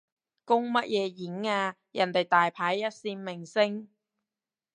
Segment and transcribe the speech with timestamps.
[0.45, 3.87] 公乜嘢演啊，人哋大牌一線明星